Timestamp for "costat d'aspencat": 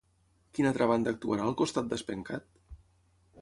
1.61-2.49